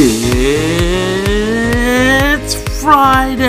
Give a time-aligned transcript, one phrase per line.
[0.00, 0.14] It's
[2.80, 3.48] Friday!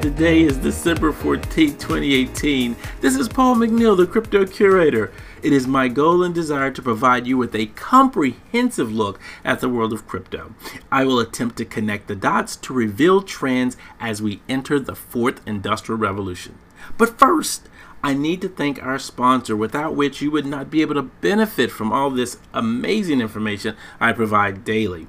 [0.00, 2.76] Today is December 14, 2018.
[3.00, 5.10] This is Paul McNeil, the Crypto Curator.
[5.42, 9.68] It is my goal and desire to provide you with a comprehensive look at the
[9.68, 10.54] world of crypto.
[10.92, 15.40] I will attempt to connect the dots to reveal trends as we enter the fourth
[15.48, 16.60] industrial revolution.
[16.96, 17.68] But first,
[18.02, 21.70] I need to thank our sponsor, without which you would not be able to benefit
[21.70, 25.08] from all this amazing information I provide daily.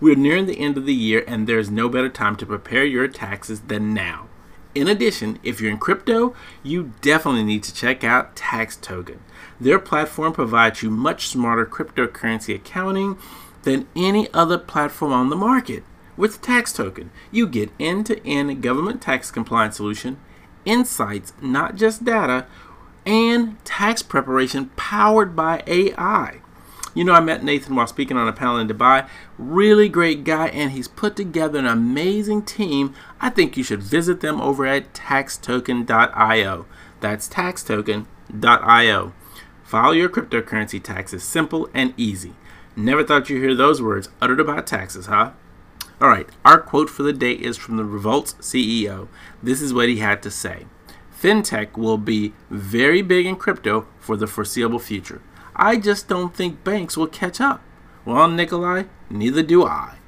[0.00, 3.08] We're nearing the end of the year, and there's no better time to prepare your
[3.08, 4.28] taxes than now.
[4.74, 9.20] In addition, if you're in crypto, you definitely need to check out Tax Token.
[9.60, 13.18] Their platform provides you much smarter cryptocurrency accounting
[13.64, 15.84] than any other platform on the market.
[16.16, 20.18] With Tax Token, you get end to end government tax compliance solution
[20.64, 22.46] insights, not just data,
[23.04, 26.40] and tax preparation powered by AI.
[26.94, 29.08] You know, I met Nathan while speaking on a panel in Dubai.
[29.38, 32.94] Really great guy, and he's put together an amazing team.
[33.20, 36.66] I think you should visit them over at taxtoken.io.
[37.00, 39.12] That's taxtoken.io.
[39.64, 42.34] File your cryptocurrency taxes simple and easy.
[42.76, 45.30] Never thought you'd hear those words uttered about taxes, huh?
[46.02, 49.06] All right, our quote for the day is from the Revolut's CEO.
[49.40, 50.66] This is what he had to say
[51.16, 55.22] FinTech will be very big in crypto for the foreseeable future.
[55.54, 57.62] I just don't think banks will catch up.
[58.04, 59.98] Well, Nikolai, neither do I.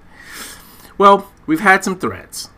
[0.99, 2.51] Well, we've had some threats.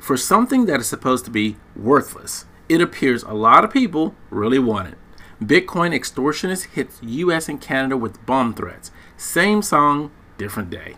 [0.00, 4.58] For something that is supposed to be worthless, it appears a lot of people really
[4.58, 4.98] want it.
[5.40, 8.90] Bitcoin extortionists hit US and Canada with bomb threats.
[9.16, 10.96] Same song, different day.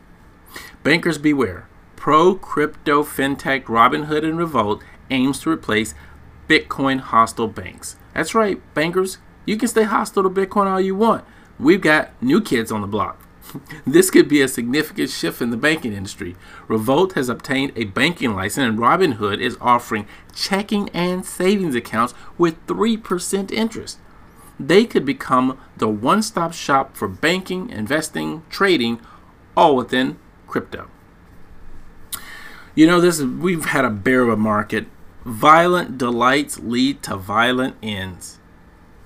[0.83, 1.69] Bankers beware
[2.03, 5.95] pro crypto fintech Robinhood and Revolut aims to replace
[6.49, 7.95] Bitcoin hostile banks.
[8.13, 11.25] That's right, bankers, you can stay hostile to Bitcoin all you want.
[11.61, 13.25] We've got new kids on the block.
[13.87, 16.35] this could be a significant shift in the banking industry.
[16.67, 22.67] Revolut has obtained a banking license, and Robinhood is offering checking and savings accounts with
[22.67, 24.01] 3% interest.
[24.59, 29.01] They could become the one stop shop for banking, investing, trading,
[29.57, 30.89] all within crypto.
[32.75, 34.87] You know, this is, we've had a bear of a market.
[35.27, 38.39] Violent delights lead to violent ends.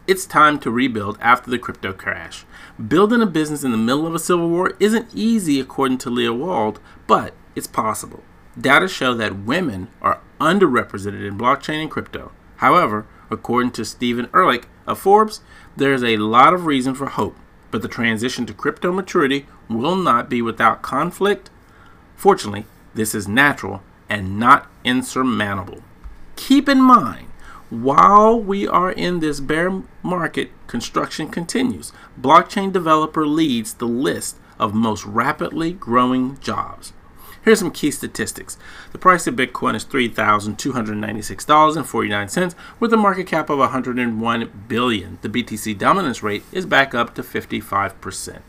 [0.06, 2.44] It's time to rebuild after the crypto crash.
[2.86, 6.32] Building a business in the middle of a civil war isn't easy, according to Leah
[6.32, 6.78] Wald,
[7.08, 8.22] but it's possible.
[8.58, 12.30] Data show that women are underrepresented in blockchain and crypto.
[12.58, 15.40] However, according to Stephen Ehrlich of Forbes,
[15.76, 17.36] there's a lot of reason for hope,
[17.72, 21.50] but the transition to crypto maturity will not be without conflict.
[22.14, 22.64] Fortunately,
[22.96, 25.82] this is natural and not insurmountable.
[26.34, 27.28] Keep in mind,
[27.70, 31.92] while we are in this bear market, construction continues.
[32.20, 36.92] Blockchain developer leads the list of most rapidly growing jobs.
[37.42, 38.58] Here's some key statistics.
[38.90, 45.18] The price of Bitcoin is $3,296.49 with a market cap of 101 billion.
[45.22, 48.40] The BTC dominance rate is back up to 55%.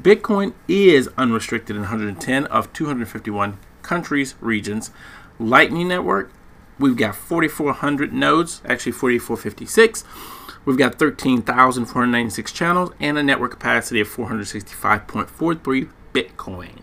[0.00, 3.58] Bitcoin is unrestricted in 110 of 251
[3.90, 4.92] countries, regions.
[5.40, 6.30] Lightning Network,
[6.78, 10.04] we've got 4,400 nodes, actually 4,456.
[10.64, 16.82] We've got 13,496 channels and a network capacity of 465.43 Bitcoin.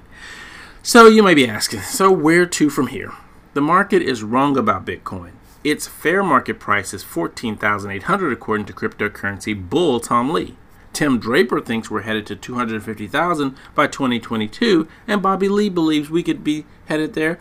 [0.84, 3.13] So you might be asking, so where to from here?
[3.53, 5.31] The market is wrong about Bitcoin.
[5.63, 10.57] Its fair market price is 14,800 according to cryptocurrency bull Tom Lee.
[10.97, 16.44] Tim Draper thinks we're headed to 250,000 by 2022, and Bobby Lee believes we could
[16.44, 17.40] be headed there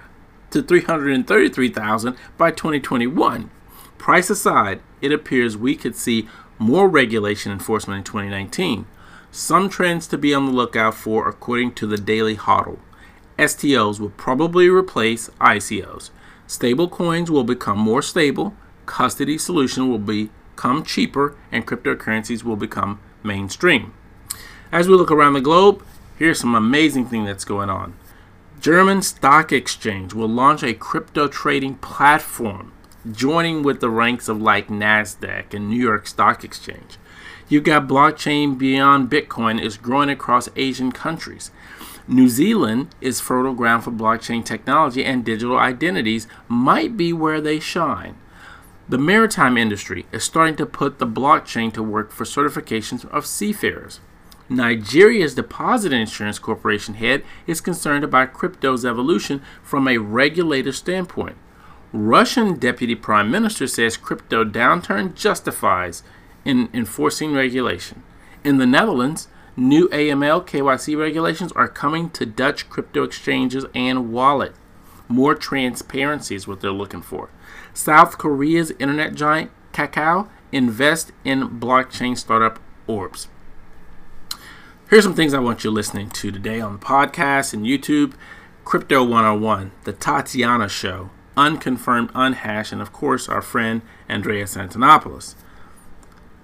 [0.51, 3.51] to 333,000 by 2021.
[3.97, 6.29] Price aside, it appears we could see
[6.59, 8.85] more regulation enforcement in 2019.
[9.31, 12.79] Some trends to be on the lookout for according to the Daily Hodl.
[13.39, 16.11] STOs will probably replace ICOs.
[16.47, 18.55] Stable coins will become more stable,
[18.85, 23.93] custody solution will become cheaper, and cryptocurrencies will become mainstream.
[24.73, 25.85] As we look around the globe,
[26.19, 27.95] here's some amazing thing that's going on.
[28.61, 32.73] German Stock Exchange will launch a crypto trading platform,
[33.11, 36.99] joining with the ranks of like Nasdaq and New York Stock Exchange.
[37.49, 41.51] You've got blockchain beyond Bitcoin is growing across Asian countries.
[42.09, 47.61] New Zealand is fertile ground for blockchain technology and digital identities might be where they
[47.61, 48.17] shine.
[48.89, 53.99] The maritime industry is starting to put the blockchain to work for certifications of seafarers.
[54.49, 61.37] Nigeria's Deposit Insurance Corporation head is concerned about crypto's evolution from a regulator standpoint.
[61.93, 66.05] Russian Deputy Prime Minister says crypto downturn justifies
[66.45, 68.05] in enforcing regulation.
[68.45, 74.55] In the Netherlands, New AML KYC regulations are coming to Dutch crypto exchanges and wallet.
[75.09, 77.31] More transparency is what they're looking for.
[77.73, 83.29] South Korea's internet giant Kakao invest in blockchain startup Orbs.
[84.89, 88.15] Here's some things I want you listening to today on the podcast and YouTube.
[88.65, 95.35] Crypto 101, The Tatiana Show, Unconfirmed, Unhashed, and of course our friend Andreas Antonopoulos.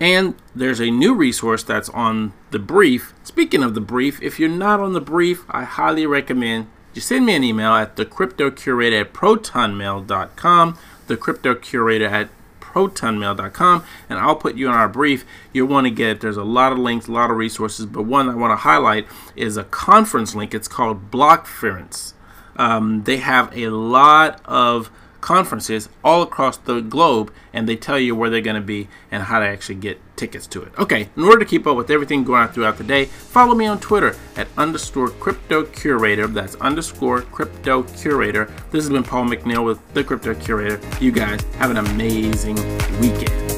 [0.00, 3.14] And there's a new resource that's on the brief.
[3.22, 7.26] Speaking of the brief, if you're not on the brief, I highly recommend you send
[7.26, 10.78] me an email at thecryptocurator at protonmail.com,
[11.08, 12.28] thecryptocurator at
[12.60, 15.24] protonmail.com, and I'll put you in our brief.
[15.52, 16.20] You'll want to get.
[16.20, 19.06] There's a lot of links, a lot of resources, but one I want to highlight
[19.36, 20.54] is a conference link.
[20.54, 22.14] It's called Blockference.
[22.56, 24.90] Um, they have a lot of
[25.22, 29.22] conferences all across the globe, and they tell you where they're going to be and
[29.22, 30.72] how to actually get tickets to it.
[30.78, 33.64] Okay, in order to keep up with everything going on throughout the day, follow me
[33.64, 36.26] on Twitter at underscore crypto curator.
[36.26, 38.52] That's underscore crypto curator.
[38.70, 40.80] This has been Paul McNeil with the Crypto Curator.
[41.00, 42.56] You guys have an amazing
[43.00, 43.51] weekend.